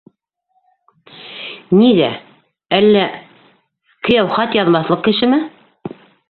[1.81, 2.07] -Нигә.
[2.79, 3.05] әллә...
[4.09, 5.41] кейәү хат яҙмаҫлыҡ кешеме?